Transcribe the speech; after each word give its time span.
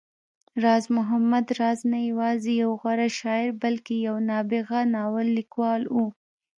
راز 0.63 0.85
محمد 0.97 1.47
راز 1.59 1.79
نه 1.91 1.99
يوازې 2.09 2.51
يو 2.61 2.71
غوره 2.81 3.09
شاعر، 3.19 3.47
بلکې 3.63 3.95
يو 4.07 4.15
نابغه 4.29 4.79
ناول 4.95 5.27
ليکوال 5.37 5.81
و 5.93 5.95